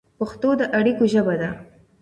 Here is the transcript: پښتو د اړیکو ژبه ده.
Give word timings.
پښتو 0.19 0.49
د 0.59 0.61
اړیکو 0.77 1.03
ژبه 1.13 1.35
ده. 1.41 1.49